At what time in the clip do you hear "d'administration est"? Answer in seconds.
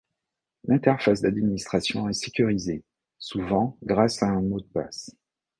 1.21-2.13